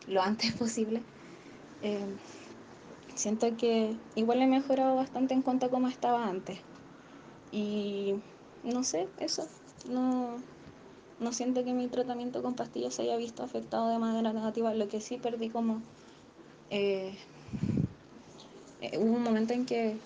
[0.07, 1.05] lo antes posible,
[1.83, 2.17] eh,
[3.15, 6.61] siento que igual he mejorado bastante en cuanto a cómo estaba antes.
[7.51, 8.23] Y
[8.63, 9.49] no sé, eso.
[9.89, 10.43] No,
[11.23, 14.75] no siento que mi tratamiento con pastillas se haya visto afectado de manera negativa.
[14.75, 15.81] Lo que sí perdí como...
[16.71, 17.15] eh,
[18.81, 19.97] eh, hubo un momento en que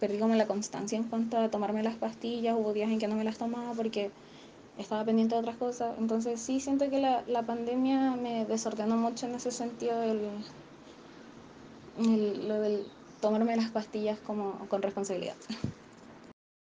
[0.00, 2.56] perdí como la constancia en cuanto a tomarme las pastillas.
[2.58, 4.10] Hubo días en que no me las tomaba porque
[4.78, 5.96] estaba pendiente de otras cosas.
[5.98, 10.28] Entonces sí siento que la, la pandemia me desordenó mucho en ese sentido el,
[12.48, 12.86] lo del
[13.20, 15.36] tomarme las pastillas como con responsabilidad.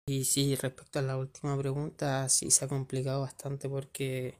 [0.08, 4.40] Y sí, respecto a la última pregunta, sí se ha complicado bastante porque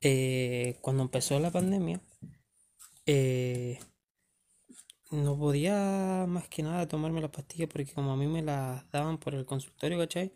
[0.00, 2.00] eh, cuando empezó la pandemia,
[3.06, 3.78] eh,
[5.10, 9.18] no podía más que nada tomarme las pastillas porque como a mí me las daban
[9.18, 10.32] por el consultorio, ¿cachai?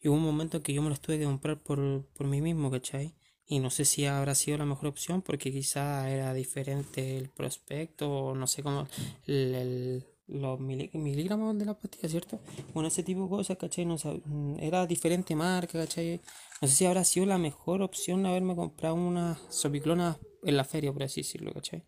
[0.00, 2.40] Y hubo un momento en que yo me las tuve que comprar por, por mí
[2.42, 3.14] mismo, ¿cachai?
[3.46, 8.10] Y no sé si habrá sido la mejor opción porque quizá era diferente el prospecto
[8.10, 8.88] o no sé cómo,
[9.26, 12.40] el- los mili- miligramos de la pastilla, ¿cierto?
[12.74, 13.84] Bueno, ese tipo de cosas, ¿cachai?
[13.86, 16.20] No mm, era diferente marca, ¿cachai?
[16.60, 20.92] No sé si habrá sido la mejor opción haberme comprado unas sopiclonas en la feria,
[20.92, 21.82] por así decirlo, ¿cachai?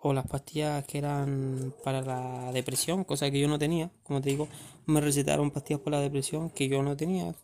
[0.00, 3.90] O las pastillas que eran para la depresión, cosa que yo no tenía.
[4.04, 4.48] Como te digo,
[4.86, 7.34] me recetaron pastillas para la depresión que yo no tenía.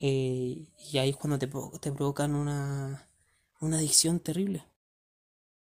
[0.00, 1.46] Eh, y ahí es cuando te,
[1.80, 3.08] te provocan una,
[3.60, 4.64] una adicción terrible.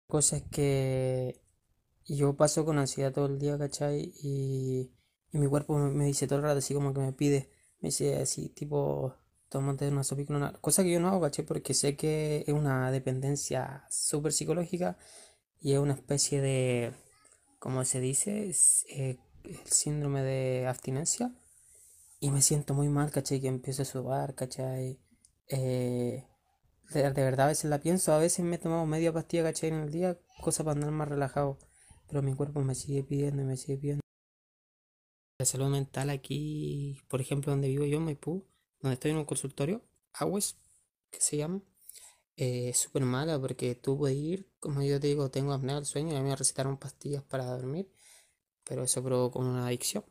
[0.07, 0.43] Cosa es
[2.05, 4.13] que yo paso con ansiedad todo el día, ¿cachai?
[4.21, 4.91] Y,
[5.31, 7.49] y mi cuerpo me, dice todo el rato así como que me pide,
[7.81, 9.15] me dice así tipo,
[9.49, 10.53] tómate una sopiclona.
[10.61, 11.45] Cosa que yo no hago, ¿cachai?
[11.45, 14.97] Porque sé que es una dependencia súper psicológica
[15.59, 16.93] y es una especie de,
[17.59, 18.51] ¿cómo se dice?
[18.89, 21.33] Eh, el síndrome de abstinencia.
[22.19, 23.41] Y me siento muy mal, ¿cachai?
[23.41, 24.99] Que empiezo a sudar, ¿cachai?
[25.49, 26.25] Eh,
[26.91, 29.69] de, de verdad a veces la pienso, a veces me he tomado media pastilla, ¿cachai?
[29.69, 31.57] En el día, cosa para andar más relajado.
[32.07, 34.01] Pero mi cuerpo me sigue pidiendo y me sigue pidiendo.
[35.39, 38.45] La salud mental aquí, por ejemplo, donde vivo yo, en Maipú,
[38.79, 39.81] donde estoy en un consultorio,
[40.13, 40.57] AWES,
[41.11, 41.61] que se llama,
[42.37, 45.85] eh, es súper mala porque tú puedes ir, como yo te digo, tengo apnea del
[45.85, 47.89] sueño y a mí me recetaron pastillas para dormir,
[48.63, 50.05] pero eso provoca una adicción.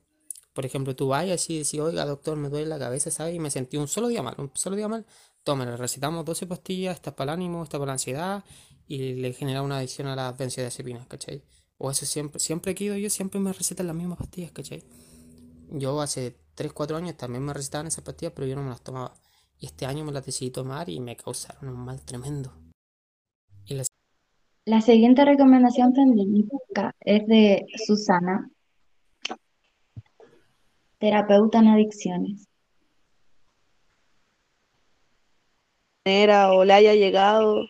[0.55, 3.35] Por ejemplo, tú vayas y decís, oiga, doctor, me duele la cabeza, ¿sabes?
[3.35, 5.05] Y me sentí un solo día mal, un solo día mal.
[5.43, 8.45] Toma, le recetamos 12 pastillas, esta es para el ánimo, esta para la ansiedad,
[8.87, 11.43] y le genera una adicción a las benzodiazepinas, ¿cachai?
[11.85, 14.83] O eso siempre, siempre que he ido yo, siempre me recetan las mismas pastillas, ¿cachai?
[15.69, 18.81] Yo hace 3, 4 años también me recetaban esas pastillas, pero yo no me las
[18.81, 19.13] tomaba.
[19.59, 22.55] Y este año me las decidí tomar y me causaron un mal tremendo.
[23.67, 23.85] Y la
[24.65, 28.49] La siguiente recomendación pandémica es de Susana,
[30.99, 32.49] terapeuta en adicciones.
[36.07, 37.67] manera o le haya llegado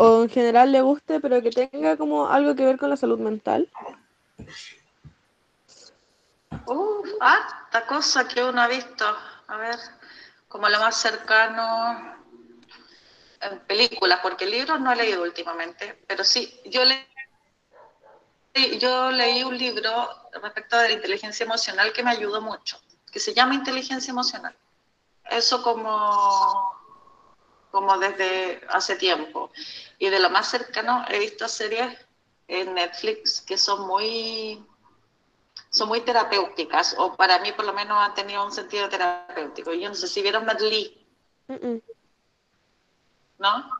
[0.00, 3.18] o en general le guste, pero que tenga como algo que ver con la salud
[3.18, 3.68] mental.
[6.66, 9.04] Uf, harta cosa que uno ha visto.
[9.48, 9.76] A ver,
[10.46, 12.14] como lo más cercano
[13.40, 17.08] en películas, porque libros no he leído últimamente, pero sí, yo, le,
[18.78, 19.90] yo leí un libro
[20.40, 22.80] respecto de la inteligencia emocional que me ayudó mucho,
[23.10, 24.54] que se llama Inteligencia Emocional.
[25.28, 26.77] Eso como,
[27.70, 29.50] como desde hace tiempo.
[29.98, 31.96] Y de lo más cercano he visto series
[32.46, 34.64] en Netflix que son muy
[35.70, 39.72] son muy terapéuticas, o para mí por lo menos han tenido un sentido terapéutico.
[39.74, 41.06] Yo no sé si vieron Merlí,
[43.38, 43.70] ¿no?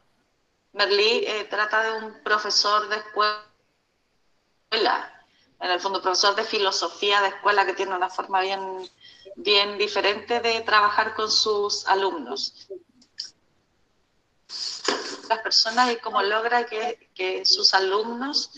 [0.72, 3.44] Merlí eh, trata de un profesor de escuela,
[5.60, 8.88] en el fondo profesor de filosofía de escuela que tiene una forma bien,
[9.36, 12.68] bien diferente de trabajar con sus alumnos.
[15.28, 18.50] Las personas y cómo logra que, que sus alumnos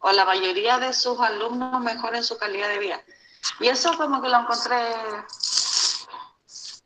[0.00, 3.02] o la mayoría de sus alumnos mejoren su calidad de vida.
[3.60, 4.94] Y eso como que lo encontré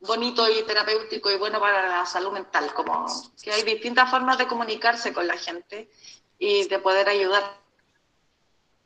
[0.00, 3.06] bonito y terapéutico y bueno para la salud mental, como
[3.42, 5.90] que hay distintas formas de comunicarse con la gente
[6.38, 7.56] y de poder ayudar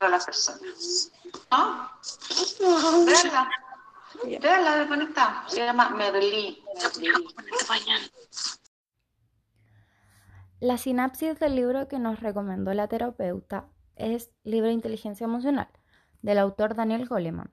[0.01, 1.11] a las personas.
[1.51, 1.91] ¿No?
[3.07, 3.51] Veanla.
[4.41, 5.45] Veanla, desconecta.
[5.49, 6.63] Se llama Merlí.
[10.61, 15.69] La sinapsis del libro que nos recomendó la terapeuta es Libre Inteligencia Emocional,
[16.23, 17.53] del autor Daniel Goleman.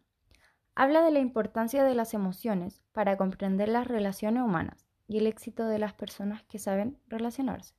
[0.74, 5.66] Habla de la importancia de las emociones para comprender las relaciones humanas y el éxito
[5.66, 7.76] de las personas que saben relacionarse.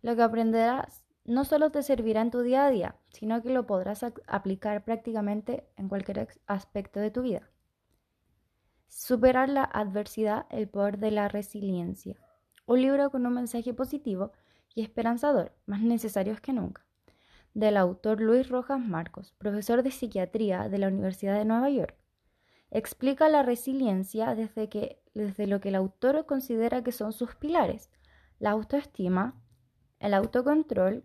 [0.00, 3.64] Lo que aprenderás no solo te servirá en tu día a día, sino que lo
[3.64, 7.48] podrás aplicar prácticamente en cualquier aspecto de tu vida.
[8.88, 12.16] Superar la adversidad, el poder de la resiliencia.
[12.66, 14.32] Un libro con un mensaje positivo
[14.74, 16.86] y esperanzador, más necesarios que nunca
[17.54, 21.96] del autor Luis Rojas Marcos, profesor de psiquiatría de la Universidad de Nueva York.
[22.70, 27.90] Explica la resiliencia desde, lo que el autor considera que son sus pilares,
[28.38, 29.38] la autoestima,
[29.98, 31.04] el autocontrol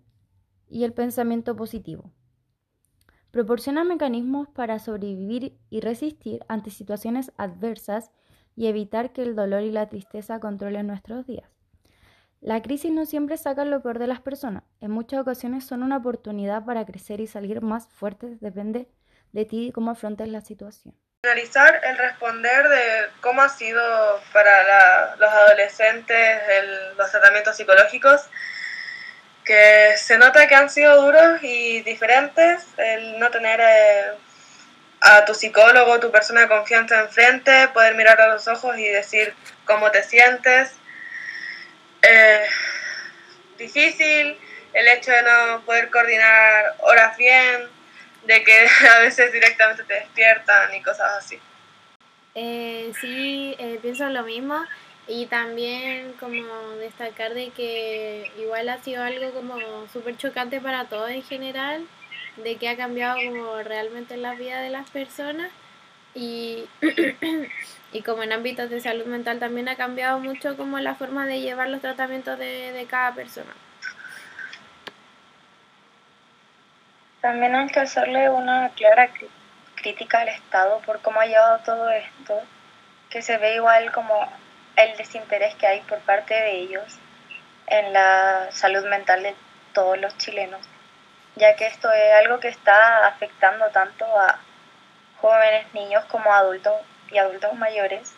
[0.69, 2.11] y el pensamiento positivo.
[3.31, 8.11] Proporciona mecanismos para sobrevivir y resistir ante situaciones adversas
[8.57, 11.47] y evitar que el dolor y la tristeza controlen nuestros días.
[12.41, 14.63] La crisis no siempre saca lo peor de las personas.
[14.81, 18.39] En muchas ocasiones son una oportunidad para crecer y salir más fuertes.
[18.41, 18.87] Depende
[19.31, 20.95] de ti y cómo afrontes la situación.
[21.23, 22.81] Analizar el responder de
[23.21, 23.81] cómo ha sido
[24.33, 26.39] para los adolescentes
[26.97, 28.21] los tratamientos psicológicos,
[29.45, 34.11] que se nota que han sido duros y diferentes, el no tener eh,
[35.01, 39.33] a tu psicólogo, tu persona de confianza enfrente, poder mirar a los ojos y decir
[39.65, 40.73] cómo te sientes.
[42.01, 42.45] Eh,
[43.57, 44.37] difícil
[44.73, 47.67] el hecho de no poder coordinar horas bien,
[48.25, 51.39] de que a veces directamente te despiertan y cosas así.
[52.35, 54.63] Eh, sí, eh, pienso lo mismo
[55.07, 56.43] y también como
[56.79, 61.87] destacar de que igual ha sido algo como súper chocante para todos en general,
[62.43, 65.51] de que ha cambiado como realmente la vida de las personas
[66.13, 66.65] y,
[67.91, 71.41] y como en ámbitos de salud mental también ha cambiado mucho como la forma de
[71.41, 73.53] llevar los tratamientos de, de cada persona.
[77.21, 79.09] También hay que hacerle una clara
[79.75, 82.41] crítica al Estado por cómo ha llevado todo esto,
[83.09, 84.13] que se ve igual como
[84.75, 86.99] el desinterés que hay por parte de ellos
[87.67, 89.35] en la salud mental de
[89.73, 90.61] todos los chilenos,
[91.37, 94.39] ya que esto es algo que está afectando tanto a
[95.21, 96.73] jóvenes, niños como adultos
[97.09, 98.13] y adultos mayores.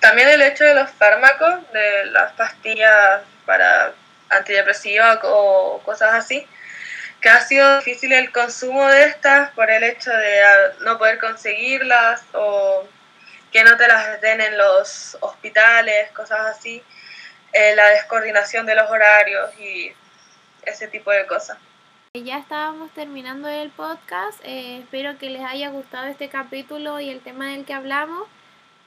[0.00, 3.92] También el hecho de los fármacos, de las pastillas para
[4.30, 6.46] antidepresivas o cosas así,
[7.20, 10.42] que ha sido difícil el consumo de estas por el hecho de
[10.80, 12.86] no poder conseguirlas o
[13.52, 16.84] que no te las den en los hospitales, cosas así,
[17.52, 19.94] eh, la descoordinación de los horarios y
[20.66, 21.56] ese tipo de cosas.
[22.14, 27.20] Ya estábamos terminando el podcast, eh, espero que les haya gustado este capítulo y el
[27.20, 28.26] tema del que hablamos.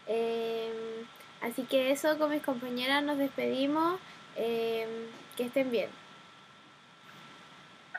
[0.07, 1.03] Eh,
[1.41, 3.99] así que eso, con mis compañeras nos despedimos.
[4.35, 4.87] Eh,
[5.35, 5.89] que estén bien.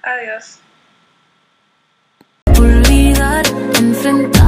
[0.03, 0.59] Adiós.
[2.59, 3.47] Olvidar,
[3.79, 4.40] enfrentar